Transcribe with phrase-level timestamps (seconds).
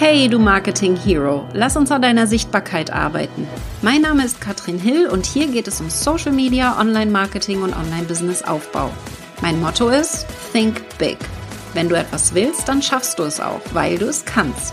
[0.00, 3.48] Hey, du Marketing Hero, lass uns an deiner Sichtbarkeit arbeiten.
[3.82, 8.92] Mein Name ist Katrin Hill und hier geht es um Social Media, Online-Marketing und Online-Business-Aufbau.
[9.42, 11.18] Mein Motto ist Think Big.
[11.74, 14.72] Wenn du etwas willst, dann schaffst du es auch, weil du es kannst.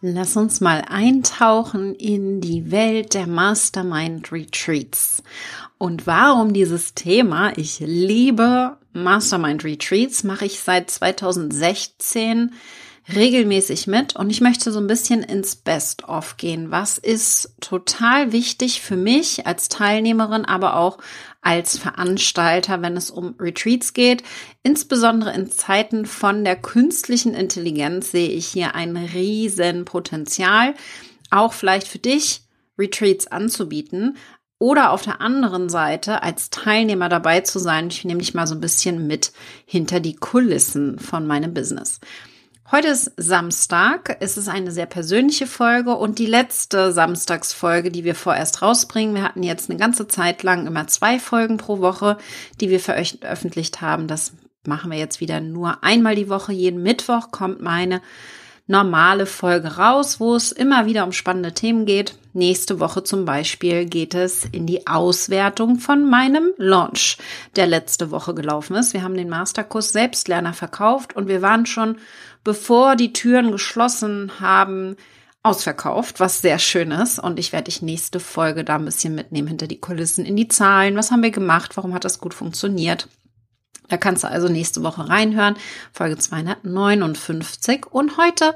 [0.00, 5.22] Lass uns mal eintauchen in die Welt der Mastermind Retreats.
[5.78, 7.56] Und warum dieses Thema?
[7.56, 12.52] Ich liebe Mastermind Retreats, mache ich seit 2016
[13.14, 16.70] regelmäßig mit und ich möchte so ein bisschen ins Best-of gehen.
[16.70, 20.98] Was ist total wichtig für mich als Teilnehmerin, aber auch
[21.40, 24.22] als Veranstalter, wenn es um Retreats geht.
[24.62, 30.74] Insbesondere in Zeiten von der künstlichen Intelligenz sehe ich hier ein riesen Potenzial,
[31.30, 32.42] auch vielleicht für dich
[32.78, 34.16] Retreats anzubieten,
[34.62, 37.88] oder auf der anderen Seite als Teilnehmer dabei zu sein.
[37.88, 39.32] Ich nehme dich mal so ein bisschen mit
[39.66, 41.98] hinter die Kulissen von meinem Business.
[42.70, 44.18] Heute ist Samstag.
[44.20, 49.16] Es ist eine sehr persönliche Folge und die letzte Samstagsfolge, die wir vorerst rausbringen.
[49.16, 52.16] Wir hatten jetzt eine ganze Zeit lang immer zwei Folgen pro Woche,
[52.60, 54.06] die wir veröffentlicht haben.
[54.06, 54.32] Das
[54.64, 56.52] machen wir jetzt wieder nur einmal die Woche.
[56.52, 58.00] Jeden Mittwoch kommt meine
[58.72, 62.16] normale Folge raus, wo es immer wieder um spannende Themen geht.
[62.32, 67.18] Nächste Woche zum Beispiel geht es in die Auswertung von meinem Launch,
[67.54, 68.94] der letzte Woche gelaufen ist.
[68.94, 71.98] Wir haben den Masterkurs Selbstlerner verkauft und wir waren schon,
[72.42, 74.96] bevor die Türen geschlossen haben,
[75.42, 77.18] ausverkauft, was sehr schön ist.
[77.18, 80.48] Und ich werde dich nächste Folge da ein bisschen mitnehmen hinter die Kulissen, in die
[80.48, 80.96] Zahlen.
[80.96, 81.76] Was haben wir gemacht?
[81.76, 83.08] Warum hat das gut funktioniert?
[83.88, 85.56] Da kannst du also nächste Woche reinhören,
[85.92, 87.86] Folge 259.
[87.90, 88.54] Und heute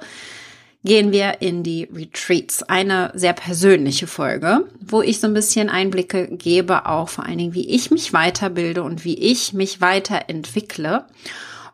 [0.86, 2.62] gehen wir in die Retreats.
[2.62, 7.54] Eine sehr persönliche Folge, wo ich so ein bisschen Einblicke gebe, auch vor allen Dingen,
[7.54, 11.04] wie ich mich weiterbilde und wie ich mich weiterentwickle.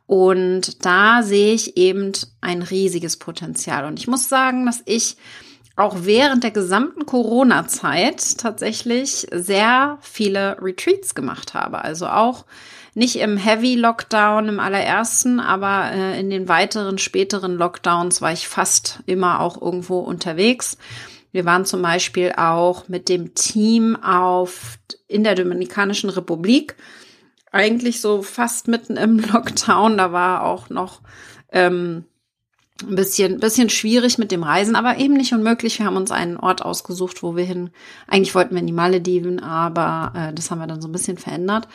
[0.06, 3.84] Und da sehe ich eben ein riesiges Potenzial.
[3.84, 5.16] Und ich muss sagen, dass ich
[5.76, 11.82] auch während der gesamten Corona-Zeit tatsächlich sehr viele Retreats gemacht habe.
[11.82, 12.44] Also auch
[12.94, 18.48] nicht im Heavy Lockdown im allerersten, aber äh, in den weiteren späteren Lockdowns war ich
[18.48, 20.76] fast immer auch irgendwo unterwegs.
[21.32, 26.76] Wir waren zum Beispiel auch mit dem Team auf in der Dominikanischen Republik,
[27.50, 29.96] eigentlich so fast mitten im Lockdown.
[29.96, 31.00] Da war auch noch
[31.50, 32.04] ähm,
[32.82, 35.78] ein bisschen, bisschen schwierig mit dem Reisen, aber eben nicht unmöglich.
[35.78, 37.70] Wir haben uns einen Ort ausgesucht, wo wir hin.
[38.06, 41.18] Eigentlich wollten wir in die Malediven, aber äh, das haben wir dann so ein bisschen
[41.18, 41.68] verändert.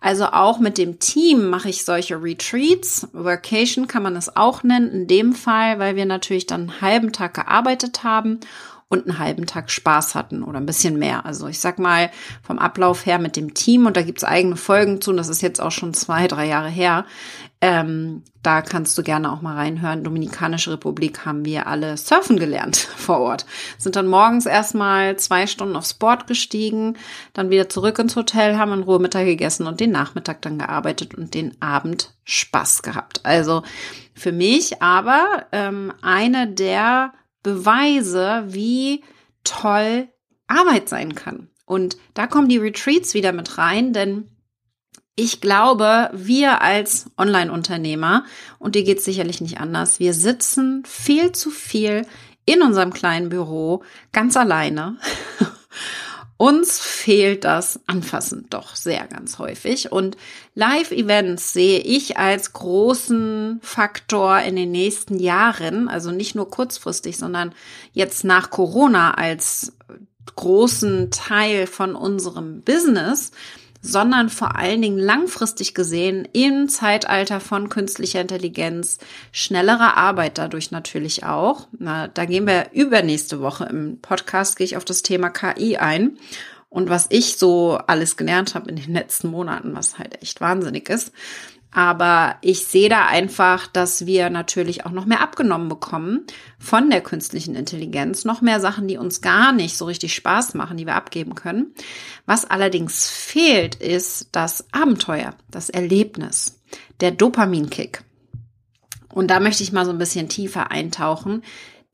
[0.00, 3.08] Also auch mit dem Team mache ich solche Retreats.
[3.12, 7.12] Workation kann man es auch nennen, in dem Fall, weil wir natürlich dann einen halben
[7.12, 8.40] Tag gearbeitet haben
[8.88, 11.26] und einen halben Tag Spaß hatten oder ein bisschen mehr.
[11.26, 12.10] Also ich sag mal
[12.42, 15.42] vom Ablauf her mit dem Team und da gibt's eigene Folgen zu und das ist
[15.42, 17.04] jetzt auch schon zwei, drei Jahre her.
[17.60, 20.04] Ähm, da kannst du gerne auch mal reinhören.
[20.04, 23.44] Dominikanische Republik haben wir alle surfen gelernt vor Ort.
[23.76, 26.96] Sind dann morgens erstmal zwei Stunden aufs Board gestiegen,
[27.32, 31.14] dann wieder zurück ins Hotel, haben in Ruhe Mittag gegessen und den Nachmittag dann gearbeitet
[31.14, 33.24] und den Abend Spaß gehabt.
[33.24, 33.64] Also
[34.14, 37.12] für mich aber ähm, eine der
[37.46, 39.04] Beweise, wie
[39.44, 40.08] toll
[40.48, 41.48] Arbeit sein kann.
[41.64, 44.28] Und da kommen die Retreats wieder mit rein, denn
[45.14, 48.24] ich glaube, wir als Online-Unternehmer,
[48.58, 52.04] und dir geht es sicherlich nicht anders, wir sitzen viel zu viel
[52.46, 54.98] in unserem kleinen Büro ganz alleine
[56.38, 59.90] uns fehlt das Anfassen doch sehr ganz häufig.
[59.90, 60.16] Und
[60.54, 67.54] Live-Events sehe ich als großen Faktor in den nächsten Jahren, also nicht nur kurzfristig, sondern
[67.92, 69.72] jetzt nach Corona als
[70.34, 73.30] großen Teil von unserem Business,
[73.86, 78.98] sondern vor allen Dingen langfristig gesehen im Zeitalter von künstlicher Intelligenz,
[79.32, 81.68] schnellerer Arbeit dadurch natürlich auch.
[81.78, 86.18] Na, da gehen wir übernächste Woche im Podcast, gehe ich auf das Thema KI ein
[86.68, 90.88] und was ich so alles gelernt habe in den letzten Monaten, was halt echt wahnsinnig
[90.88, 91.12] ist.
[91.70, 96.24] Aber ich sehe da einfach, dass wir natürlich auch noch mehr abgenommen bekommen
[96.58, 98.24] von der künstlichen Intelligenz.
[98.24, 101.74] Noch mehr Sachen, die uns gar nicht so richtig Spaß machen, die wir abgeben können.
[102.24, 106.60] Was allerdings fehlt, ist das Abenteuer, das Erlebnis,
[107.00, 108.02] der Dopaminkick.
[109.12, 111.42] Und da möchte ich mal so ein bisschen tiefer eintauchen,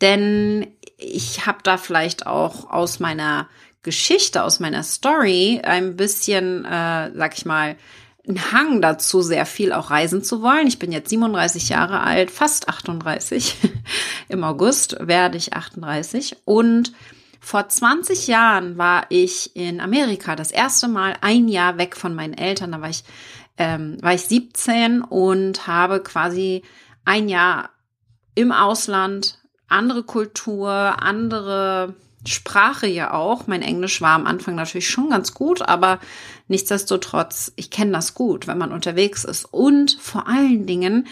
[0.00, 0.66] denn
[0.96, 3.48] ich habe da vielleicht auch aus meiner
[3.82, 7.76] Geschichte, aus meiner Story ein bisschen, äh, sag ich mal,
[8.26, 10.66] einen Hang dazu, sehr viel auch reisen zu wollen.
[10.66, 13.56] Ich bin jetzt 37 Jahre alt, fast 38.
[14.28, 16.92] Im August werde ich 38 und
[17.44, 22.34] Vor 20 Jahren war ich in Amerika das erste Mal ein Jahr weg von meinen
[22.34, 22.70] Eltern.
[22.70, 23.02] Da war ich,
[23.58, 26.62] ähm, war ich 17 und habe quasi
[27.04, 27.70] ein Jahr
[28.36, 33.48] im Ausland, andere Kultur, andere Sprache ja auch.
[33.48, 35.98] Mein Englisch war am Anfang natürlich schon ganz gut, aber
[36.48, 39.44] nichtsdestotrotz, ich kenne das gut, wenn man unterwegs ist.
[39.44, 41.06] Und vor allen Dingen,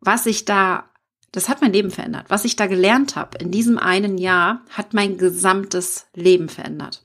[0.00, 0.90] was ich da,
[1.32, 2.26] das hat mein Leben verändert.
[2.28, 7.04] Was ich da gelernt habe in diesem einen Jahr, hat mein gesamtes Leben verändert.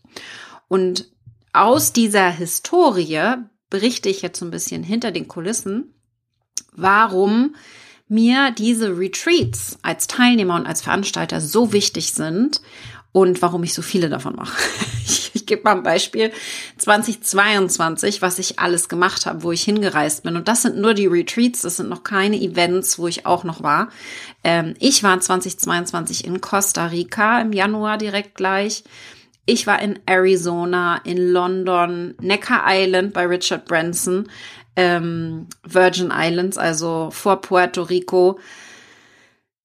[0.67, 1.11] Und
[1.53, 3.35] aus dieser Historie
[3.69, 5.93] berichte ich jetzt so ein bisschen hinter den Kulissen,
[6.73, 7.55] warum
[8.07, 12.61] mir diese Retreats als Teilnehmer und als Veranstalter so wichtig sind
[13.11, 14.57] und warum ich so viele davon mache.
[15.31, 16.31] Ich, gebe mal ein Beispiel.
[16.77, 20.35] 2022, was ich alles gemacht habe, wo ich hingereist bin.
[20.35, 23.63] Und das sind nur die Retreats, das sind noch keine Events, wo ich auch noch
[23.63, 23.89] war.
[24.43, 28.83] Ähm, ich war 2022 in Costa Rica im Januar direkt gleich.
[29.47, 34.29] Ich war in Arizona, in London, Necker Island bei Richard Branson,
[34.75, 38.39] ähm, Virgin Islands, also vor Puerto Rico.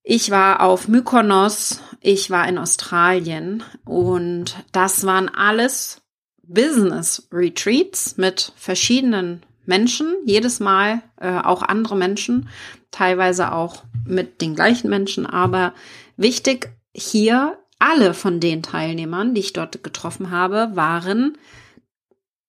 [0.07, 6.03] Ich war auf Mykonos, ich war in Australien und das waren alles
[6.43, 12.49] Business Retreats mit verschiedenen Menschen, jedes Mal äh, auch andere Menschen,
[12.91, 15.73] teilweise auch mit den gleichen Menschen, aber
[16.17, 21.35] wichtig hier, alle von den Teilnehmern, die ich dort getroffen habe, waren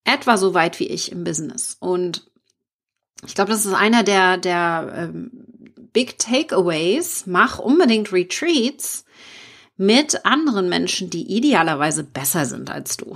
[0.03, 1.75] etwa so weit wie ich im Business.
[1.79, 2.29] Und
[3.25, 5.31] ich glaube, das ist einer der, der ähm,
[5.97, 9.03] Big Takeaways, mach unbedingt Retreats
[9.77, 13.15] mit anderen Menschen, die idealerweise besser sind als du.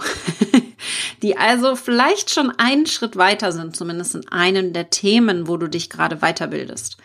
[1.22, 5.68] die also vielleicht schon einen Schritt weiter sind, zumindest in einem der Themen, wo du
[5.70, 6.98] dich gerade weiterbildest.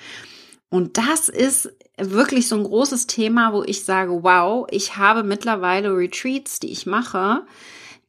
[0.71, 1.69] Und das ist
[1.99, 6.87] wirklich so ein großes Thema, wo ich sage, wow, ich habe mittlerweile Retreats, die ich
[6.87, 7.43] mache,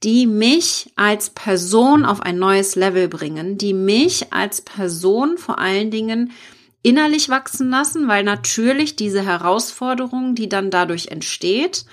[0.03, 5.91] die mich als Person auf ein neues Level bringen, die mich als Person vor allen
[5.91, 6.31] Dingen
[6.83, 11.85] innerlich wachsen lassen, weil natürlich diese Herausforderung, die dann dadurch entsteht,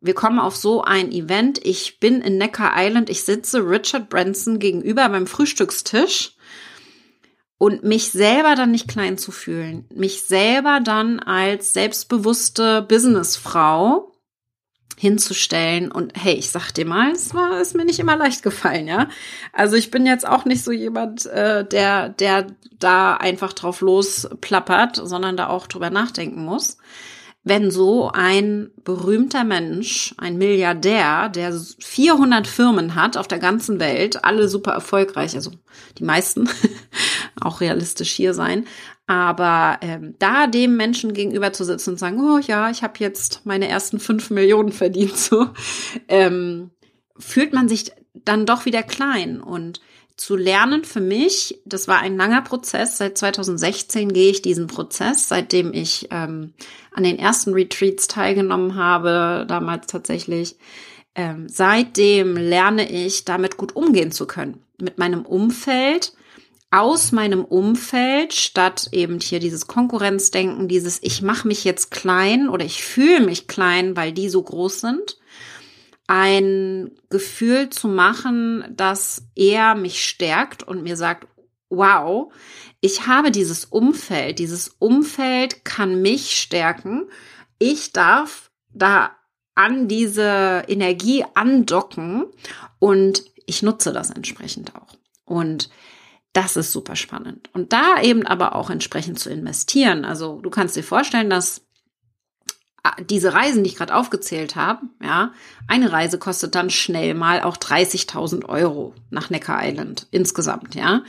[0.00, 4.58] wir kommen auf so ein Event, ich bin in Necker Island, ich sitze Richard Branson
[4.58, 6.36] gegenüber beim Frühstückstisch
[7.58, 14.09] und mich selber dann nicht klein zu fühlen, mich selber dann als selbstbewusste Businessfrau
[15.00, 15.90] hinzustellen.
[15.90, 19.08] Und hey, ich sag dir mal, es war ist mir nicht immer leicht gefallen, ja.
[19.50, 22.48] Also ich bin jetzt auch nicht so jemand, äh, der, der
[22.78, 26.76] da einfach drauf losplappert, sondern da auch drüber nachdenken muss.
[27.42, 34.22] Wenn so ein berühmter Mensch, ein Milliardär, der 400 Firmen hat auf der ganzen Welt,
[34.26, 35.50] alle super erfolgreich, also
[35.96, 36.46] die meisten,
[37.40, 38.66] auch realistisch hier sein,
[39.10, 43.40] aber ähm, da dem Menschen gegenüber zu sitzen und sagen, oh ja, ich habe jetzt
[43.42, 45.48] meine ersten fünf Millionen verdient, so
[46.06, 46.70] ähm,
[47.18, 49.40] fühlt man sich dann doch wieder klein.
[49.40, 49.80] Und
[50.14, 52.98] zu lernen für mich, das war ein langer Prozess.
[52.98, 56.52] Seit 2016 gehe ich diesen Prozess, seitdem ich ähm,
[56.92, 60.54] an den ersten Retreats teilgenommen habe, damals tatsächlich.
[61.16, 64.62] Ähm, seitdem lerne ich, damit gut umgehen zu können.
[64.80, 66.12] Mit meinem Umfeld,
[66.70, 72.64] aus meinem Umfeld, statt eben hier dieses Konkurrenzdenken, dieses ich mache mich jetzt klein oder
[72.64, 75.18] ich fühle mich klein, weil die so groß sind,
[76.06, 81.26] ein Gefühl zu machen, das eher mich stärkt und mir sagt,
[81.70, 82.32] wow,
[82.80, 87.08] ich habe dieses Umfeld, dieses Umfeld kann mich stärken.
[87.58, 89.10] Ich darf da
[89.54, 92.26] an diese Energie andocken
[92.78, 94.96] und ich nutze das entsprechend auch.
[95.24, 95.68] Und
[96.32, 97.50] das ist super spannend.
[97.52, 100.04] Und da eben aber auch entsprechend zu investieren.
[100.04, 101.62] Also du kannst dir vorstellen, dass
[102.84, 105.32] ah, diese Reisen, die ich gerade aufgezählt habe, ja,
[105.66, 111.02] eine Reise kostet dann schnell mal auch 30.000 Euro nach Necker Island insgesamt, ja.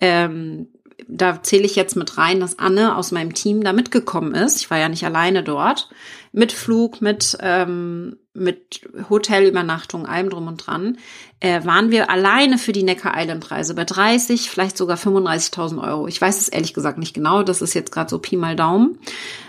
[0.00, 0.68] Ähm,
[1.08, 4.56] da zähle ich jetzt mit rein, dass Anne aus meinem Team da mitgekommen ist.
[4.56, 5.90] Ich war ja nicht alleine dort.
[6.32, 10.98] Mit Flug, mit, ähm, mit Hotelübernachtung, allem drum und dran,
[11.40, 16.06] äh, waren wir alleine für die Necker Island Reise bei 30, vielleicht sogar 35.000 Euro.
[16.06, 17.42] Ich weiß es ehrlich gesagt nicht genau.
[17.42, 18.98] Das ist jetzt gerade so Pi mal Daumen,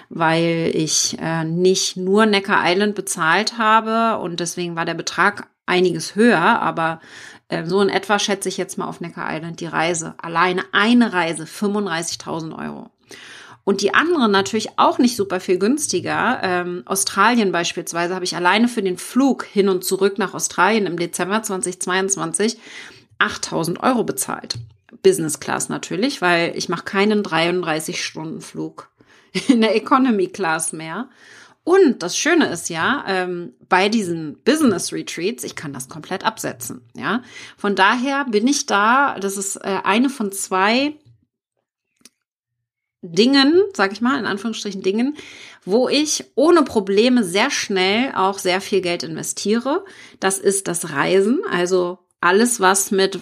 [0.10, 6.16] weil ich äh, nicht nur Necker Island bezahlt habe und deswegen war der Betrag einiges
[6.16, 7.02] höher, aber
[7.50, 10.16] äh, so in etwa schätze ich jetzt mal auf Necker Island die Reise.
[10.18, 12.90] Alleine eine Reise 35.000 Euro.
[13.68, 16.40] Und die anderen natürlich auch nicht super viel günstiger.
[16.42, 20.98] Ähm, Australien beispielsweise habe ich alleine für den Flug hin und zurück nach Australien im
[20.98, 22.58] Dezember 2022
[23.18, 24.56] 8000 Euro bezahlt.
[25.04, 28.88] Business Class natürlich, weil ich mache keinen 33 Stunden Flug
[29.50, 31.10] in der Economy Class mehr.
[31.66, 36.84] Und das Schöne ist ja, ähm, bei diesen Business Retreats, ich kann das komplett absetzen.
[36.96, 37.22] Ja,
[37.58, 39.20] von daher bin ich da.
[39.20, 40.96] Das ist äh, eine von zwei
[43.12, 45.16] Dingen, sag ich mal, in Anführungsstrichen Dingen,
[45.66, 49.84] wo ich ohne Probleme sehr schnell auch sehr viel Geld investiere.
[50.20, 53.20] Das ist das Reisen, also alles, was mit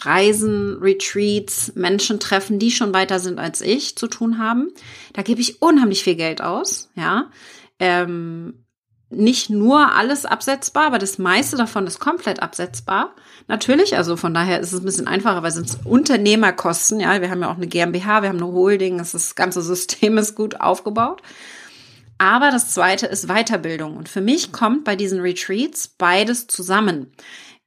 [0.00, 4.68] Reisen, Retreats, Menschen treffen, die schon weiter sind als ich, zu tun haben.
[5.12, 7.30] Da gebe ich unheimlich viel Geld aus, ja
[7.82, 8.64] ähm,
[9.12, 13.14] nicht nur alles absetzbar, aber das meiste davon ist komplett absetzbar.
[13.48, 17.00] Natürlich, also von daher ist es ein bisschen einfacher, weil es Unternehmerkosten.
[17.00, 20.34] Ja, wir haben ja auch eine GmbH, wir haben eine Holding, das ganze System ist
[20.34, 21.22] gut aufgebaut.
[22.18, 23.96] Aber das zweite ist Weiterbildung.
[23.96, 27.12] Und für mich kommt bei diesen Retreats beides zusammen.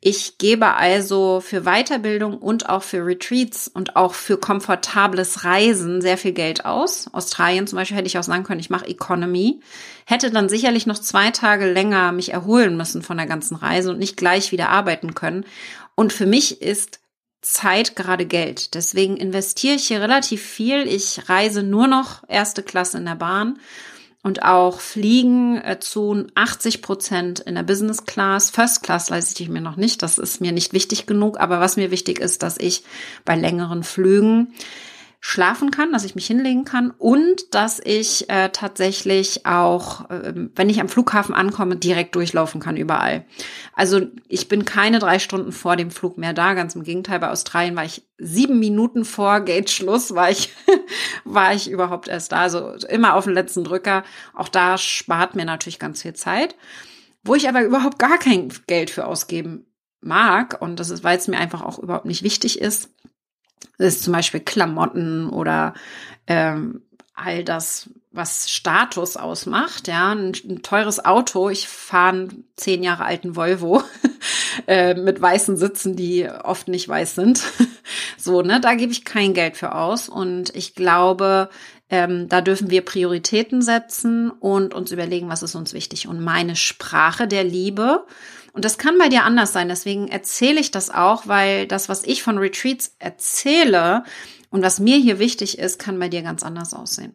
[0.07, 6.19] Ich gebe also für Weiterbildung und auch für Retreats und auch für komfortables Reisen sehr
[6.19, 7.09] viel Geld aus.
[7.12, 9.62] Australien zum Beispiel hätte ich auch sagen können, ich mache Economy.
[10.05, 13.97] Hätte dann sicherlich noch zwei Tage länger mich erholen müssen von der ganzen Reise und
[13.97, 15.43] nicht gleich wieder arbeiten können.
[15.95, 17.00] Und für mich ist
[17.41, 18.75] Zeit gerade Geld.
[18.75, 20.88] Deswegen investiere ich hier relativ viel.
[20.88, 23.57] Ich reise nur noch erste Klasse in der Bahn
[24.25, 28.50] und auch Fliegen äh, zu 80 Prozent in der Business Class.
[28.50, 31.77] First Class leiste ich mir noch nicht, das ist mir nicht wichtig genug, aber was
[31.77, 32.84] mir wichtig ist, dass ich
[33.24, 34.48] bei längeren Flügen
[35.27, 40.70] schlafen kann, dass ich mich hinlegen kann und dass ich äh, tatsächlich auch, äh, wenn
[40.70, 43.25] ich am Flughafen ankomme, direkt durchlaufen kann überall.
[43.74, 46.53] Also ich bin keine drei Stunden vor dem Flug mehr da.
[46.53, 50.53] Ganz im Gegenteil, bei Australien war ich sieben Minuten vor Gate-Schluss, war ich,
[51.25, 52.41] war ich überhaupt erst da.
[52.41, 54.03] Also immer auf den letzten Drücker.
[54.36, 56.55] Auch da spart mir natürlich ganz viel Zeit.
[57.24, 59.65] Wo ich aber überhaupt gar kein Geld für ausgeben
[60.01, 62.91] mag, und das ist, weil es mir einfach auch überhaupt nicht wichtig ist,
[63.77, 65.74] das ist zum Beispiel Klamotten oder
[66.27, 66.81] ähm,
[67.13, 69.88] all das, was Status ausmacht.
[69.88, 71.50] Ja, ein, ein teures Auto.
[71.50, 73.83] Ich fahre einen zehn Jahre alten Volvo
[74.67, 77.41] äh, mit weißen Sitzen, die oft nicht weiß sind.
[78.17, 80.09] so, ne, da gebe ich kein Geld für aus.
[80.09, 81.50] Und ich glaube,
[81.89, 86.07] ähm, da dürfen wir Prioritäten setzen und uns überlegen, was ist uns wichtig.
[86.07, 88.05] Und meine Sprache der Liebe
[88.55, 89.67] und das kann bei dir anders sein.
[89.67, 94.05] Deswegen erzähle ich das auch, weil das, was ich von Retreats erzähle
[94.50, 97.13] und was mir hier wichtig ist, kann bei dir ganz anders aussehen.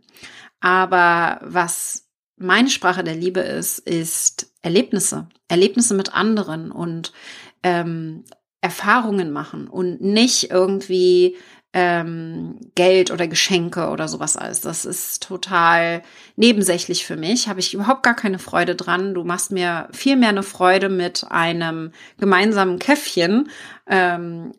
[0.61, 5.31] Aber was meine Sprache der Liebe ist, ist Erlebnisse.
[5.49, 7.15] Erlebnisse mit anderen und
[7.63, 8.25] ähm,
[8.61, 11.39] Erfahrungen machen und nicht irgendwie
[11.73, 14.61] ähm, Geld oder Geschenke oder sowas alles.
[14.61, 16.03] Das ist total
[16.37, 17.49] nebensächlich für mich.
[17.49, 19.15] Habe ich überhaupt gar keine Freude dran.
[19.15, 23.51] Du machst mir viel mehr eine Freude mit einem gemeinsamen Käffchen
[23.87, 24.53] ähm,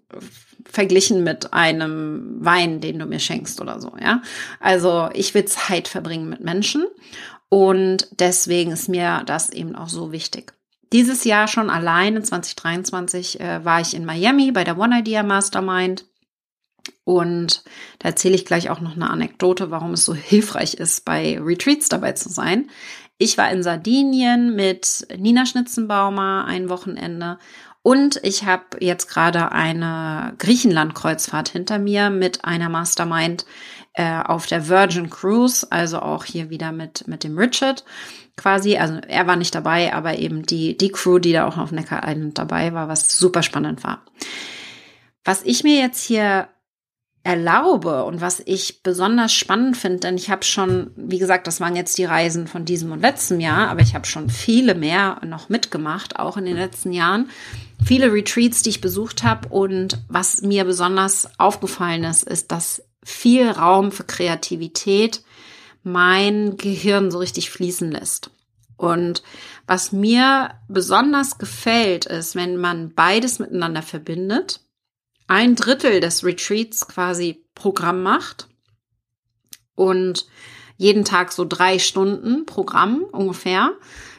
[0.69, 3.93] verglichen mit einem Wein, den du mir schenkst oder so.
[3.99, 4.21] Ja,
[4.59, 6.85] also ich will Zeit verbringen mit Menschen
[7.49, 10.53] und deswegen ist mir das eben auch so wichtig.
[10.93, 16.05] Dieses Jahr schon alleine 2023 äh, war ich in Miami bei der One Idea Mastermind
[17.03, 17.63] und
[17.99, 21.89] da erzähle ich gleich auch noch eine Anekdote, warum es so hilfreich ist, bei Retreats
[21.89, 22.69] dabei zu sein.
[23.17, 27.37] Ich war in Sardinien mit Nina Schnitzenbaumer ein Wochenende
[27.83, 33.45] und ich habe jetzt gerade eine Griechenland-Kreuzfahrt hinter mir mit einer Mastermind
[33.93, 37.83] äh, auf der Virgin Cruise, also auch hier wieder mit, mit dem Richard
[38.37, 38.77] quasi.
[38.77, 42.03] Also er war nicht dabei, aber eben die, die Crew, die da auch auf Neckar
[42.07, 44.05] Island dabei war, was super spannend war.
[45.25, 46.47] Was ich mir jetzt hier
[47.23, 51.75] erlaube und was ich besonders spannend finde, denn ich habe schon, wie gesagt, das waren
[51.75, 55.47] jetzt die Reisen von diesem und letztem Jahr, aber ich habe schon viele mehr noch
[55.47, 57.29] mitgemacht, auch in den letzten Jahren.
[57.83, 63.49] Viele Retreats, die ich besucht habe und was mir besonders aufgefallen ist, ist, dass viel
[63.49, 65.23] Raum für Kreativität
[65.83, 68.31] mein Gehirn so richtig fließen lässt.
[68.77, 69.21] Und
[69.67, 74.61] was mir besonders gefällt, ist, wenn man beides miteinander verbindet,
[75.31, 78.49] ein Drittel des Retreats quasi Programm macht
[79.75, 80.27] und
[80.75, 83.71] jeden Tag so drei Stunden Programm ungefähr,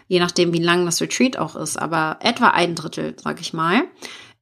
[0.08, 3.82] je nachdem, wie lang das Retreat auch ist, aber etwa ein Drittel, sag ich mal.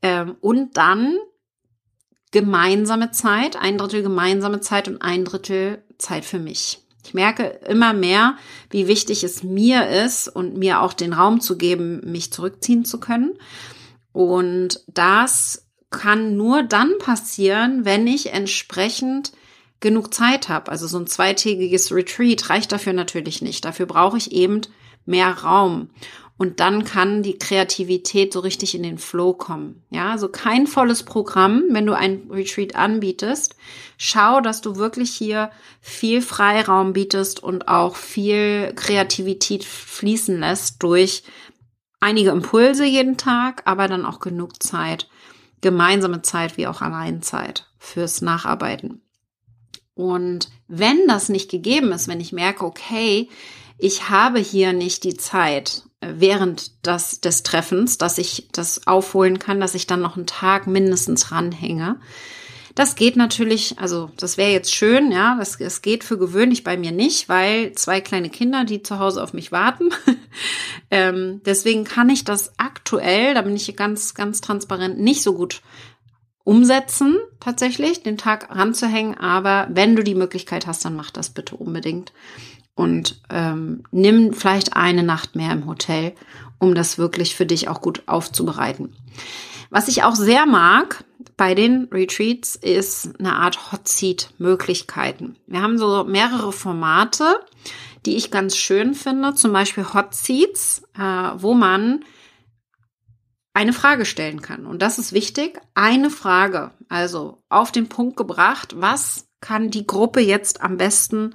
[0.00, 1.16] Ähm, und dann
[2.30, 6.78] gemeinsame Zeit, ein Drittel gemeinsame Zeit und ein Drittel Zeit für mich.
[7.04, 8.36] Ich merke immer mehr,
[8.70, 13.00] wie wichtig es mir ist und mir auch den Raum zu geben, mich zurückziehen zu
[13.00, 13.36] können.
[14.12, 19.32] Und das kann nur dann passieren, wenn ich entsprechend
[19.80, 20.70] genug Zeit habe.
[20.70, 23.64] Also so ein zweitägiges Retreat reicht dafür natürlich nicht.
[23.64, 24.60] Dafür brauche ich eben
[25.04, 25.90] mehr Raum.
[26.40, 29.82] Und dann kann die Kreativität so richtig in den Flow kommen.
[29.90, 33.56] Ja, also kein volles Programm, wenn du ein Retreat anbietest.
[33.98, 35.50] Schau, dass du wirklich hier
[35.82, 41.24] viel Freiraum bietest und auch viel Kreativität fließen lässt durch
[42.00, 45.09] einige Impulse jeden Tag, aber dann auch genug Zeit,
[45.60, 49.02] gemeinsame Zeit wie auch Alleinzeit fürs Nacharbeiten.
[49.94, 53.28] Und wenn das nicht gegeben ist, wenn ich merke, okay,
[53.76, 59.38] ich habe hier nicht die Zeit äh, während des, des Treffens, dass ich das aufholen
[59.38, 61.98] kann, dass ich dann noch einen Tag mindestens ranhänge.
[62.80, 66.78] Das geht natürlich, also das wäre jetzt schön, ja, das, das geht für gewöhnlich bei
[66.78, 69.90] mir nicht, weil zwei kleine Kinder, die zu Hause auf mich warten.
[70.90, 75.60] ähm, deswegen kann ich das aktuell, da bin ich ganz, ganz transparent, nicht so gut
[76.42, 79.14] umsetzen, tatsächlich, den Tag ranzuhängen.
[79.18, 82.14] Aber wenn du die Möglichkeit hast, dann mach das bitte unbedingt.
[82.74, 86.14] Und ähm, nimm vielleicht eine Nacht mehr im Hotel,
[86.58, 88.96] um das wirklich für dich auch gut aufzubereiten.
[89.70, 91.04] Was ich auch sehr mag
[91.36, 95.36] bei den Retreats ist eine Art Hot Seat Möglichkeiten.
[95.46, 97.40] Wir haben so mehrere Formate,
[98.04, 102.04] die ich ganz schön finde, zum Beispiel Hot Seats, äh, wo man
[103.54, 104.66] eine Frage stellen kann.
[104.66, 105.60] Und das ist wichtig.
[105.74, 111.34] Eine Frage, also auf den Punkt gebracht, was kann die Gruppe jetzt am besten,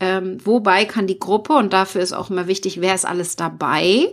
[0.00, 4.12] ähm, wobei kann die Gruppe, und dafür ist auch immer wichtig, wer ist alles dabei,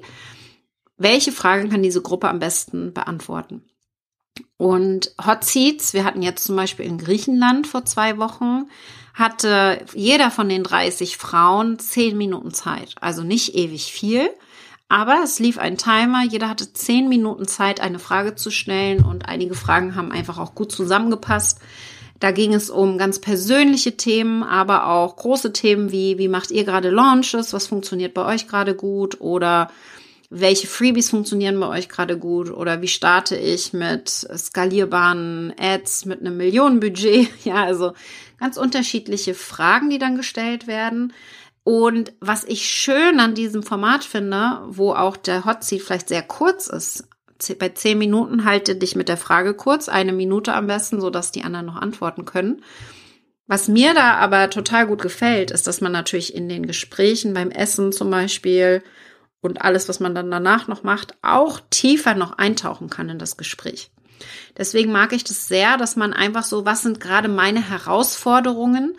[0.98, 3.64] welche Fragen kann diese Gruppe am besten beantworten.
[4.58, 8.70] Und Hot Seats, wir hatten jetzt zum Beispiel in Griechenland vor zwei Wochen,
[9.14, 12.96] hatte jeder von den 30 Frauen zehn Minuten Zeit.
[13.00, 14.30] Also nicht ewig viel.
[14.88, 19.28] Aber es lief ein Timer, jeder hatte zehn Minuten Zeit, eine Frage zu stellen und
[19.28, 21.60] einige Fragen haben einfach auch gut zusammengepasst.
[22.20, 26.64] Da ging es um ganz persönliche Themen, aber auch große Themen wie, wie macht ihr
[26.64, 29.70] gerade Launches, was funktioniert bei euch gerade gut oder
[30.30, 36.22] welche Freebies funktionieren bei euch gerade gut oder wie starte ich mit skalierbaren Ads mit
[36.22, 37.30] einem Millionenbudget.
[37.46, 37.94] Ja, also
[38.40, 41.14] ganz unterschiedliche Fragen, die dann gestellt werden.
[41.64, 46.22] Und was ich schön an diesem Format finde, wo auch der Hot Seat vielleicht sehr
[46.22, 47.08] kurz ist,
[47.60, 51.32] bei zehn Minuten halte dich mit der Frage kurz, eine Minute am besten, so dass
[51.32, 52.62] die anderen noch antworten können.
[53.48, 57.52] Was mir da aber total gut gefällt, ist, dass man natürlich in den Gesprächen beim
[57.52, 58.82] Essen zum Beispiel
[59.46, 63.38] und alles, was man dann danach noch macht, auch tiefer noch eintauchen kann in das
[63.38, 63.92] Gespräch.
[64.58, 68.98] Deswegen mag ich das sehr, dass man einfach so, was sind gerade meine Herausforderungen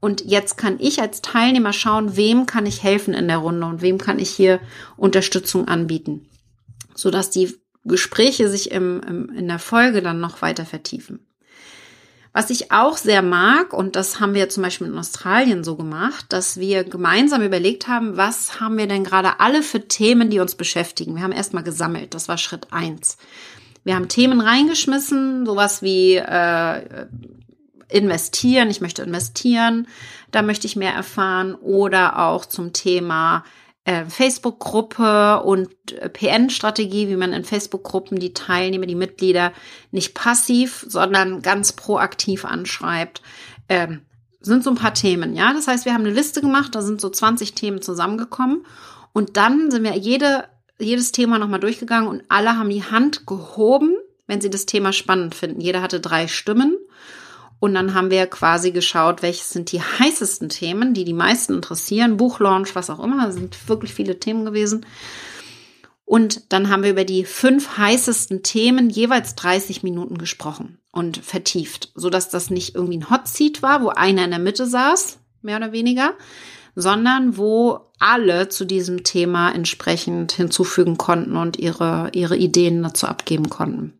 [0.00, 3.82] und jetzt kann ich als Teilnehmer schauen, wem kann ich helfen in der Runde und
[3.82, 4.60] wem kann ich hier
[4.96, 6.28] Unterstützung anbieten,
[6.94, 7.54] sodass die
[7.84, 11.25] Gespräche sich im, im, in der Folge dann noch weiter vertiefen.
[12.36, 16.26] Was ich auch sehr mag, und das haben wir zum Beispiel in Australien so gemacht,
[16.28, 20.54] dass wir gemeinsam überlegt haben, was haben wir denn gerade alle für Themen, die uns
[20.54, 21.16] beschäftigen.
[21.16, 23.16] Wir haben erstmal gesammelt, das war Schritt eins.
[23.84, 27.06] Wir haben Themen reingeschmissen, sowas wie äh,
[27.88, 29.88] investieren, ich möchte investieren,
[30.30, 33.44] da möchte ich mehr erfahren oder auch zum Thema
[34.08, 39.52] Facebook-Gruppe und äh, PN-Strategie, wie man in Facebook-Gruppen die Teilnehmer, die Mitglieder
[39.92, 43.22] nicht passiv, sondern ganz proaktiv anschreibt.
[43.68, 44.02] Ähm,
[44.40, 45.52] sind so ein paar Themen, ja.
[45.52, 48.66] Das heißt, wir haben eine Liste gemacht, da sind so 20 Themen zusammengekommen
[49.12, 50.44] und dann sind wir jede,
[50.78, 53.94] jedes Thema nochmal durchgegangen und alle haben die Hand gehoben,
[54.26, 55.60] wenn sie das Thema spannend finden.
[55.60, 56.76] Jeder hatte drei Stimmen
[57.58, 62.16] und dann haben wir quasi geschaut, welches sind die heißesten Themen, die die meisten interessieren.
[62.16, 64.84] Buchlaunch, was auch immer, das sind wirklich viele Themen gewesen.
[66.04, 71.90] Und dann haben wir über die fünf heißesten Themen jeweils 30 Minuten gesprochen und vertieft,
[71.96, 75.18] so dass das nicht irgendwie ein Hot Seat war, wo einer in der Mitte saß,
[75.42, 76.14] mehr oder weniger,
[76.76, 83.48] sondern wo alle zu diesem Thema entsprechend hinzufügen konnten und ihre, ihre Ideen dazu abgeben
[83.48, 83.98] konnten.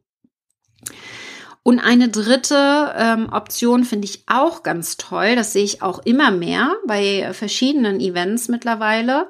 [1.66, 5.35] Und eine dritte ähm, Option finde ich auch ganz toll.
[5.35, 9.26] Das sehe ich auch immer mehr bei verschiedenen Events mittlerweile.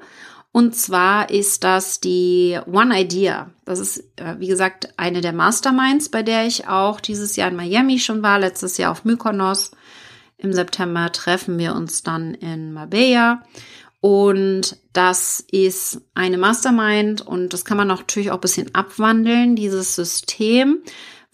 [0.52, 3.48] Und zwar ist das die One Idea.
[3.64, 7.56] Das ist, äh, wie gesagt, eine der Masterminds, bei der ich auch dieses Jahr in
[7.56, 9.70] Miami schon war, letztes Jahr auf Mykonos.
[10.36, 13.44] Im September treffen wir uns dann in Marbella.
[14.02, 19.96] Und das ist eine Mastermind und das kann man natürlich auch ein bisschen abwandeln, dieses
[19.96, 20.82] System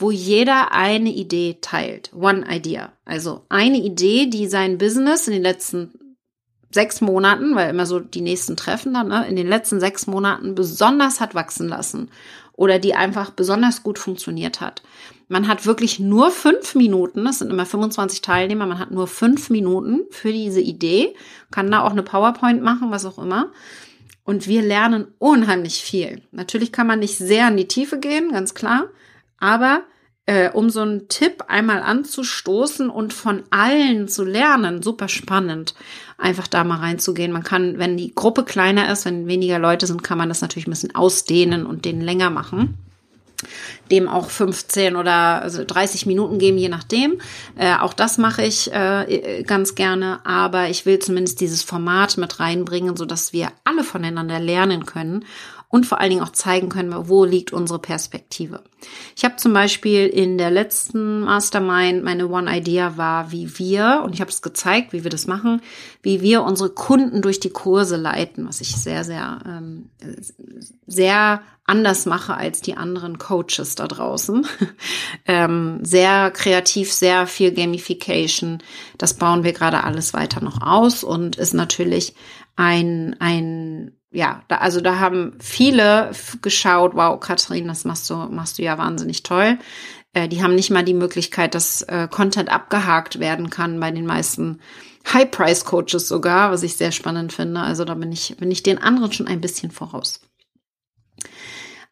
[0.03, 2.11] wo jeder eine Idee teilt.
[2.13, 2.93] One Idea.
[3.05, 5.93] Also eine Idee, die sein Business in den letzten
[6.71, 10.55] sechs Monaten, weil immer so die nächsten Treffen dann, ne, in den letzten sechs Monaten
[10.55, 12.11] besonders hat wachsen lassen
[12.55, 14.83] oder die einfach besonders gut funktioniert hat.
[15.29, 19.51] Man hat wirklich nur fünf Minuten, das sind immer 25 Teilnehmer, man hat nur fünf
[19.51, 21.15] Minuten für diese Idee,
[21.51, 23.53] kann da auch eine PowerPoint machen, was auch immer.
[24.25, 26.23] Und wir lernen unheimlich viel.
[26.31, 28.89] Natürlich kann man nicht sehr in die Tiefe gehen, ganz klar.
[29.39, 29.83] Aber
[30.27, 35.75] äh, um so einen Tipp einmal anzustoßen und von allen zu lernen, super spannend,
[36.19, 37.33] einfach da mal reinzugehen.
[37.33, 40.67] Man kann, wenn die Gruppe kleiner ist, wenn weniger Leute sind, kann man das natürlich
[40.67, 42.79] ein bisschen ausdehnen und den länger machen
[43.91, 47.21] dem auch 15 oder also 30 Minuten geben, je nachdem.
[47.57, 52.41] Äh, auch das mache ich äh, ganz gerne, aber ich will zumindest dieses Format mit
[52.41, 55.25] reinbringen, so dass wir alle voneinander lernen können
[55.73, 58.63] und vor allen Dingen auch zeigen können, wo liegt unsere Perspektive.
[59.17, 64.13] Ich habe zum Beispiel in der letzten Mastermind, meine One Idea war, wie wir, und
[64.13, 65.63] ich habe es gezeigt, wie wir das machen,
[66.03, 69.89] wie wir unsere Kunden durch die Kurse leiten, was ich sehr, sehr, ähm,
[70.87, 74.47] sehr anders mache als die anderen Coaches da draußen.
[75.25, 78.59] ähm, sehr kreativ, sehr viel Gamification.
[78.99, 82.15] Das bauen wir gerade alles weiter noch aus und ist natürlich
[82.57, 88.59] ein, ein ja, da, also da haben viele geschaut, wow, Katrin, das machst du, machst
[88.59, 89.59] du ja wahnsinnig toll.
[90.13, 94.07] Äh, die haben nicht mal die Möglichkeit, dass äh, Content abgehakt werden kann bei den
[94.07, 94.61] meisten
[95.11, 97.61] High-Price-Coaches sogar, was ich sehr spannend finde.
[97.61, 100.21] Also da bin ich, bin ich den anderen schon ein bisschen voraus.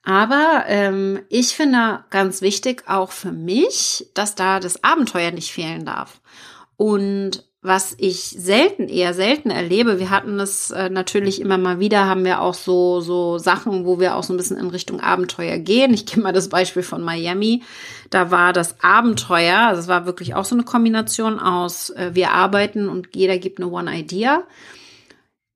[0.02, 5.84] Aber ähm, ich finde ganz wichtig auch für mich, dass da das Abenteuer nicht fehlen
[5.84, 6.20] darf.
[6.76, 9.98] Und was ich selten, eher selten erlebe.
[9.98, 14.00] Wir hatten es äh, natürlich immer mal wieder, haben wir auch so, so Sachen, wo
[14.00, 15.92] wir auch so ein bisschen in Richtung Abenteuer gehen.
[15.92, 17.62] Ich gebe mal das Beispiel von Miami.
[18.08, 22.30] Da war das Abenteuer, also es war wirklich auch so eine Kombination aus, äh, wir
[22.30, 24.44] arbeiten und jeder gibt eine One Idea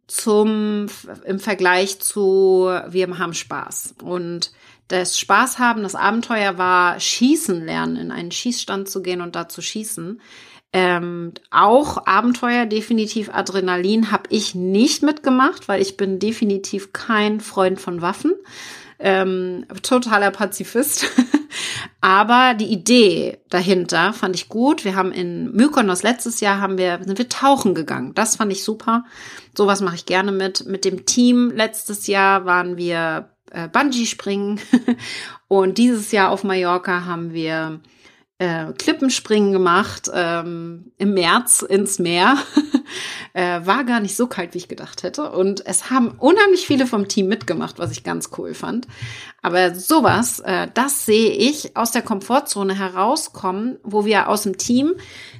[0.06, 0.86] zum,
[1.24, 3.94] im Vergleich zu, wir haben Spaß.
[4.02, 4.52] Und
[4.88, 9.48] das Spaß haben, das Abenteuer war Schießen lernen, in einen Schießstand zu gehen und da
[9.48, 10.20] zu schießen.
[10.76, 17.80] Ähm, auch Abenteuer, definitiv Adrenalin habe ich nicht mitgemacht, weil ich bin definitiv kein Freund
[17.80, 18.32] von Waffen.
[18.98, 21.06] Ähm, totaler Pazifist.
[22.00, 24.84] Aber die Idee dahinter fand ich gut.
[24.84, 28.12] Wir haben in Mykonos letztes Jahr haben wir, sind wir tauchen gegangen.
[28.16, 29.04] Das fand ich super.
[29.56, 30.66] Sowas mache ich gerne mit.
[30.66, 34.58] Mit dem Team letztes Jahr waren wir äh, Bungee springen.
[35.46, 37.78] Und dieses Jahr auf Mallorca haben wir
[38.38, 42.36] äh, Klippenspringen gemacht ähm, im März ins Meer.
[43.32, 45.30] äh, war gar nicht so kalt, wie ich gedacht hätte.
[45.30, 48.88] Und es haben unheimlich viele vom Team mitgemacht, was ich ganz cool fand.
[49.42, 54.94] Aber sowas, äh, das sehe ich aus der Komfortzone herauskommen, wo wir aus dem Team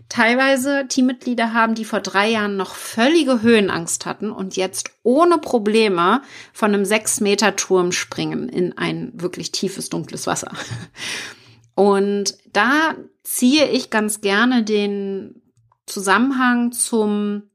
[0.08, 6.22] teilweise Teammitglieder haben, die vor drei Jahren noch völlige Höhenangst hatten und jetzt ohne Probleme
[6.52, 10.52] von einem sechs Meter Turm springen in ein wirklich tiefes, dunkles Wasser.
[11.74, 15.42] Und da ziehe ich ganz gerne den
[15.86, 17.50] Zusammenhang zum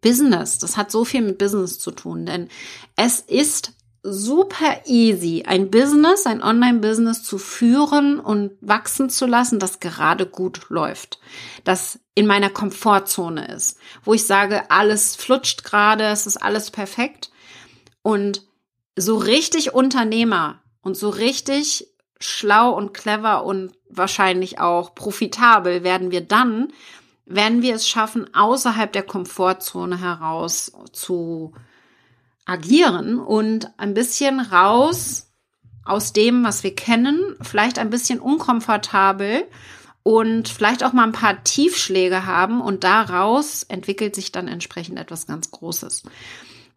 [0.00, 0.58] Business.
[0.58, 2.48] Das hat so viel mit Business zu tun, denn
[2.96, 3.72] es ist
[4.02, 10.66] super easy, ein Business, ein Online-Business zu führen und wachsen zu lassen, das gerade gut
[10.70, 11.20] läuft,
[11.62, 17.30] das in meiner Komfortzone ist, wo ich sage, alles flutscht gerade, es ist alles perfekt
[18.02, 18.42] und
[18.96, 21.91] so richtig Unternehmer und so richtig
[22.24, 26.72] schlau und clever und wahrscheinlich auch profitabel werden wir dann,
[27.26, 31.52] wenn wir es schaffen, außerhalb der Komfortzone heraus zu
[32.44, 35.30] agieren und ein bisschen raus
[35.84, 39.44] aus dem, was wir kennen, vielleicht ein bisschen unkomfortabel
[40.02, 45.26] und vielleicht auch mal ein paar Tiefschläge haben und daraus entwickelt sich dann entsprechend etwas
[45.26, 46.02] ganz Großes.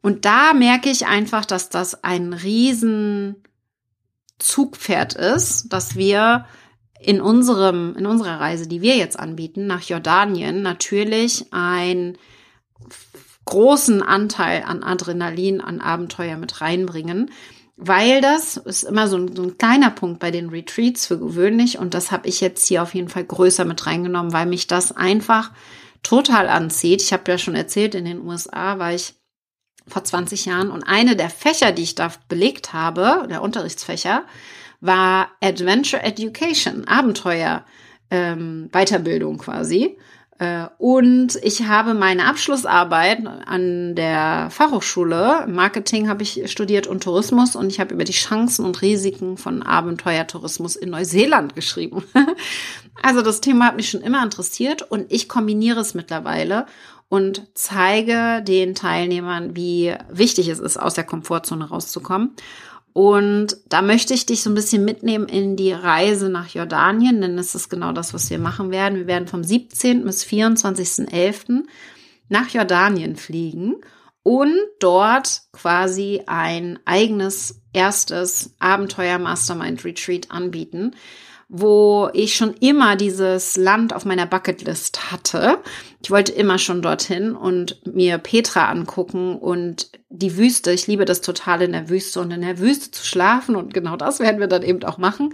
[0.02, 3.44] Und da merke ich einfach, dass das ein riesen
[4.40, 6.46] Zugpferd ist, dass wir
[7.00, 12.18] in unserem, in unserer Reise, die wir jetzt anbieten, nach Jordanien, natürlich einen
[13.46, 17.32] großen Anteil an Adrenalin, an Abenteuer mit reinbringen,
[17.78, 21.78] weil das ist immer so ein, so ein kleiner Punkt bei den Retreats für gewöhnlich
[21.78, 24.92] und das habe ich jetzt hier auf jeden Fall größer mit reingenommen, weil mich das
[24.94, 25.52] einfach
[26.02, 27.02] total anzieht.
[27.02, 29.16] Ich habe ja schon erzählt, in den USA war ich
[29.88, 30.72] vor 20 Jahren.
[30.72, 34.24] Und eine der Fächer, die ich da belegt habe, der Unterrichtsfächer,
[34.82, 37.64] war Adventure Education, Abenteuer,
[38.12, 39.98] ähm, Weiterbildung quasi.
[40.38, 47.56] Äh, und ich habe meine Abschlussarbeit an der Fachhochschule, Marketing habe ich studiert und Tourismus
[47.56, 52.04] und ich habe über die Chancen und Risiken von Abenteuertourismus in Neuseeland geschrieben.
[53.02, 56.66] also das Thema hat mich schon immer interessiert und ich kombiniere es mittlerweile
[57.16, 62.36] und zeige den Teilnehmern, wie wichtig es ist, aus der Komfortzone rauszukommen.
[62.92, 67.38] Und da möchte ich dich so ein bisschen mitnehmen in die Reise nach Jordanien, denn
[67.38, 68.98] das ist genau das, was wir machen werden.
[68.98, 70.04] Wir werden vom 17.
[70.04, 71.64] bis 24.11.
[72.28, 73.76] nach Jordanien fliegen
[74.22, 80.92] und dort quasi ein eigenes erstes Abenteuer Mastermind Retreat anbieten,
[81.48, 85.60] wo ich schon immer dieses Land auf meiner Bucketlist hatte.
[86.02, 90.72] Ich wollte immer schon dorthin und mir Petra angucken und die Wüste.
[90.72, 93.96] Ich liebe das total in der Wüste und in der Wüste zu schlafen und genau
[93.96, 95.34] das werden wir dann eben auch machen.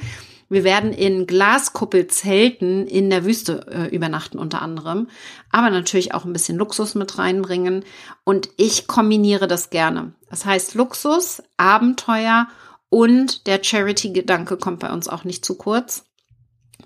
[0.51, 5.07] Wir werden in Glaskuppelzelten in der Wüste äh, übernachten unter anderem,
[5.49, 7.85] aber natürlich auch ein bisschen Luxus mit reinbringen.
[8.25, 10.11] Und ich kombiniere das gerne.
[10.29, 12.49] Das heißt Luxus, Abenteuer
[12.91, 16.03] und der Charity-Gedanke kommt bei uns auch nicht zu kurz.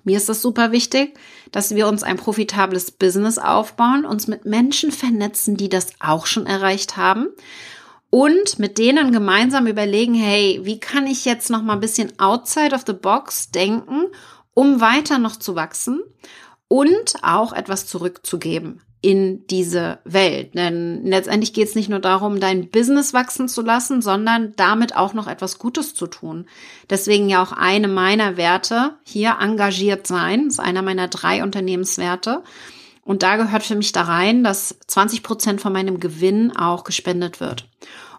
[0.03, 1.17] Mir ist es super wichtig,
[1.51, 6.45] dass wir uns ein profitables Business aufbauen, uns mit Menschen vernetzen, die das auch schon
[6.45, 7.29] erreicht haben
[8.11, 12.75] und mit denen gemeinsam überlegen, hey, wie kann ich jetzt noch mal ein bisschen outside
[12.75, 14.03] of the box denken,
[14.53, 16.03] um weiter noch zu wachsen
[16.67, 20.55] und auch etwas zurückzugeben in diese Welt.
[20.55, 25.13] Denn letztendlich geht es nicht nur darum, dein Business wachsen zu lassen, sondern damit auch
[25.13, 26.47] noch etwas Gutes zu tun.
[26.89, 32.41] Deswegen ja auch eine meiner Werte hier engagiert sein, ist einer meiner drei Unternehmenswerte.
[33.03, 37.39] Und da gehört für mich da rein, dass 20 Prozent von meinem Gewinn auch gespendet
[37.39, 37.69] wird.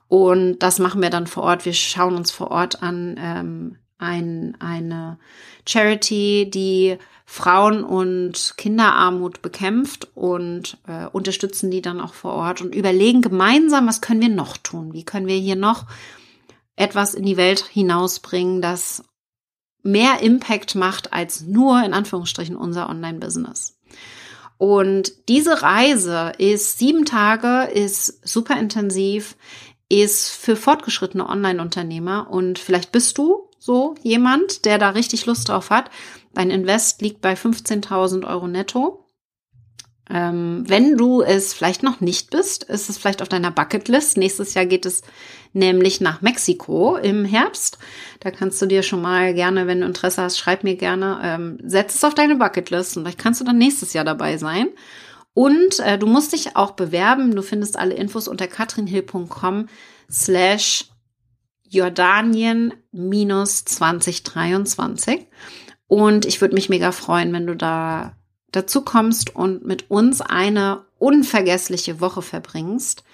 [0.07, 1.65] Und das machen wir dann vor Ort.
[1.65, 5.19] Wir schauen uns vor Ort an ähm, ein, eine
[5.67, 12.75] Charity, die Frauen- und Kinderarmut bekämpft und äh, unterstützen die dann auch vor Ort und
[12.75, 14.93] überlegen gemeinsam, was können wir noch tun?
[14.93, 15.87] Wie können wir hier noch
[16.77, 19.03] etwas in die Welt hinausbringen, das
[19.83, 23.79] mehr Impact macht als nur in Anführungsstrichen unser Online-Business.
[24.59, 29.37] Und diese Reise ist sieben Tage, ist super intensiv,
[29.89, 35.71] ist für fortgeschrittene Online-Unternehmer und vielleicht bist du so jemand, der da richtig Lust drauf
[35.71, 35.91] hat.
[36.33, 39.03] Dein Invest liegt bei 15.000 Euro netto.
[40.09, 44.17] Ähm, wenn du es vielleicht noch nicht bist, ist es vielleicht auf deiner Bucketlist.
[44.17, 45.03] Nächstes Jahr geht es
[45.53, 47.79] nämlich nach Mexiko im Herbst.
[48.21, 51.59] Da kannst du dir schon mal gerne, wenn du Interesse hast, schreib mir gerne, ähm,
[51.65, 54.69] setz es auf deine Bucketlist und vielleicht kannst du dann nächstes Jahr dabei sein.
[55.35, 57.35] Und äh, du musst dich auch bewerben.
[57.35, 59.67] Du findest alle Infos unter katrinhill.com
[60.11, 60.87] slash
[61.69, 65.27] Jordanien minus 2023.
[65.89, 68.17] Und ich würde mich mega freuen, wenn du da
[68.53, 73.05] dazu kommst und mit uns eine unvergessliche Woche verbringst.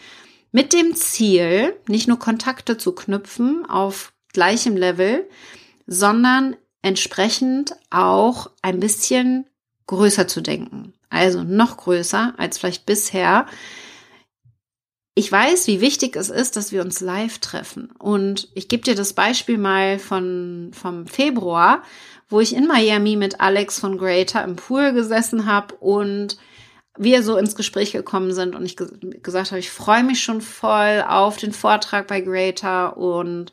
[0.53, 5.29] Mit dem Ziel, nicht nur Kontakte zu knüpfen auf gleichem Level,
[5.87, 9.47] sondern entsprechend auch ein bisschen
[9.87, 10.95] größer zu denken.
[11.11, 13.47] Also noch größer als vielleicht bisher.
[15.15, 17.91] Ich weiß, wie wichtig es ist, dass wir uns live treffen.
[17.99, 21.83] Und ich gebe dir das Beispiel mal von, vom Februar
[22.33, 26.39] wo ich in Miami mit Alex von Greater im Pool gesessen habe und
[26.97, 28.89] wir so ins Gespräch gekommen sind und ich ge
[29.23, 33.53] gesagt habe, ich freue mich schon voll auf den Vortrag bei Greater und,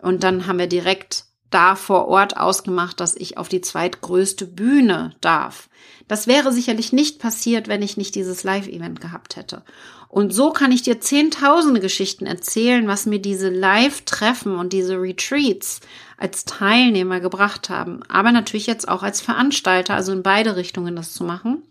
[0.00, 5.14] und dann haben wir direkt da vor Ort ausgemacht, dass ich auf die zweitgrößte Bühne
[5.20, 5.68] darf.
[6.08, 9.62] Das wäre sicherlich nicht passiert, wenn ich nicht dieses Live-Event gehabt hätte.
[10.14, 15.80] Und so kann ich dir zehntausende Geschichten erzählen, was mir diese Live-Treffen und diese Retreats
[16.16, 18.04] als Teilnehmer gebracht haben.
[18.04, 21.64] Aber natürlich jetzt auch als Veranstalter, also in beide Richtungen das zu machen.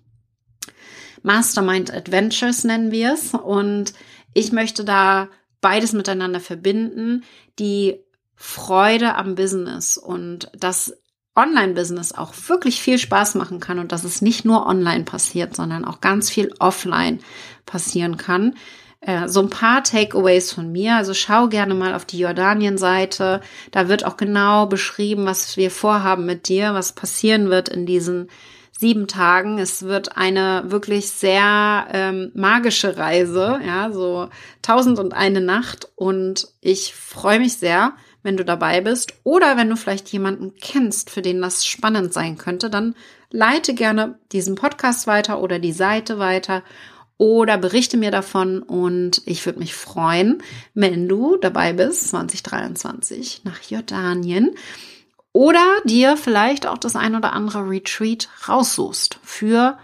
[1.21, 3.33] Mastermind Adventures nennen wir es.
[3.33, 3.93] Und
[4.33, 5.29] ich möchte da
[5.61, 7.23] beides miteinander verbinden.
[7.59, 7.95] Die
[8.35, 10.93] Freude am Business und das
[11.35, 15.85] Online-Business auch wirklich viel Spaß machen kann und dass es nicht nur online passiert, sondern
[15.85, 17.19] auch ganz viel offline
[17.65, 18.55] passieren kann.
[19.01, 20.95] Äh, so ein paar Takeaways von mir.
[20.95, 23.41] Also schau gerne mal auf die Jordanien-Seite.
[23.71, 28.29] Da wird auch genau beschrieben, was wir vorhaben mit dir, was passieren wird in diesen
[28.77, 29.59] sieben Tagen.
[29.59, 34.29] Es wird eine wirklich sehr ähm, magische Reise, ja, so
[34.61, 35.89] tausend und eine Nacht.
[35.95, 39.13] Und ich freue mich sehr, wenn du dabei bist.
[39.23, 42.95] Oder wenn du vielleicht jemanden kennst, für den das spannend sein könnte, dann
[43.29, 46.63] leite gerne diesen Podcast weiter oder die Seite weiter
[47.17, 50.41] oder berichte mir davon und ich würde mich freuen,
[50.73, 54.55] wenn du dabei bist 2023 nach Jordanien
[55.31, 59.77] oder dir vielleicht auch das ein oder andere Retreat raussuchst für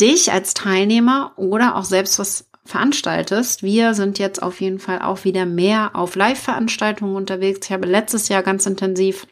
[0.00, 3.62] dich als Teilnehmer oder auch selbst was veranstaltest.
[3.62, 7.66] Wir sind jetzt auf jeden Fall auch wieder mehr auf Live-Veranstaltungen unterwegs.
[7.66, 9.26] Ich habe letztes Jahr ganz intensiv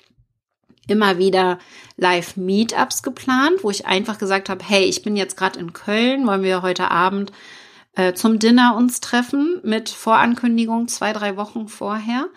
[0.87, 1.59] immer wieder
[1.97, 6.43] Live-Meetups geplant, wo ich einfach gesagt habe, hey, ich bin jetzt gerade in Köln, wollen
[6.43, 7.33] wir heute Abend
[7.95, 12.29] äh, zum Dinner uns treffen mit Vorankündigung zwei, drei Wochen vorher.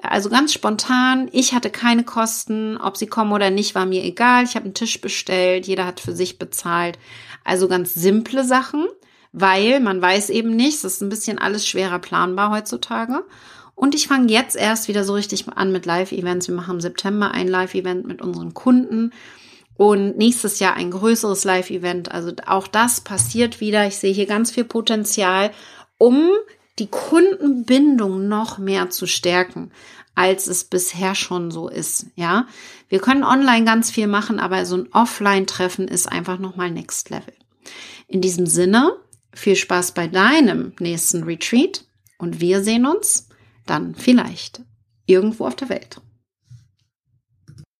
[0.00, 1.28] Also ganz spontan.
[1.32, 4.44] Ich hatte keine Kosten, ob sie kommen oder nicht, war mir egal.
[4.44, 6.98] Ich habe einen Tisch bestellt, jeder hat für sich bezahlt.
[7.44, 8.86] Also ganz simple Sachen
[9.32, 13.24] weil man weiß eben nicht, es ist ein bisschen alles schwerer planbar heutzutage.
[13.74, 16.48] Und ich fange jetzt erst wieder so richtig an mit Live-Events.
[16.48, 19.12] Wir machen im September ein Live-Event mit unseren Kunden
[19.76, 22.12] und nächstes Jahr ein größeres Live-Event.
[22.12, 23.86] Also auch das passiert wieder.
[23.86, 25.50] Ich sehe hier ganz viel Potenzial,
[25.98, 26.30] um
[26.78, 29.70] die Kundenbindung noch mehr zu stärken,
[30.14, 32.06] als es bisher schon so ist.
[32.16, 32.46] Ja,
[32.88, 37.34] wir können online ganz viel machen, aber so ein Offline-Treffen ist einfach nochmal Next Level.
[38.06, 38.92] In diesem Sinne,
[39.34, 41.84] viel Spaß bei deinem nächsten Retreat
[42.18, 43.28] und wir sehen uns
[43.66, 44.62] dann vielleicht
[45.06, 46.00] irgendwo auf der Welt.